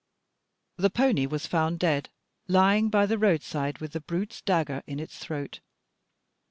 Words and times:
The 0.77 0.89
pony 0.89 1.27
was 1.27 1.45
found 1.45 1.77
dead, 1.77 2.09
lying 2.47 2.89
by 2.89 3.05
the 3.05 3.19
roadside 3.19 3.77
with 3.77 3.91
the 3.91 4.01
brute's 4.01 4.41
dagger 4.41 4.81
in 4.87 4.99
its 4.99 5.19
throat. 5.19 5.59